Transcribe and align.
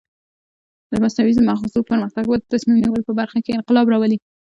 د 0.91 0.93
مصنوعي 1.03 1.33
مغزو 1.49 1.87
پرمختګ 1.89 2.23
به 2.29 2.35
د 2.39 2.43
تصمیم 2.53 2.77
نیولو 2.83 3.07
په 3.07 3.13
برخه 3.19 3.39
کې 3.45 3.55
انقلاب 3.57 3.85
راولي. 3.93 4.17